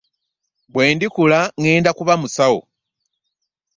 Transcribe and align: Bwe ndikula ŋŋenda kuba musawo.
Bwe 0.73 0.83
ndikula 0.95 1.39
ŋŋenda 1.61 1.91
kuba 1.97 2.13
musawo. 2.21 2.59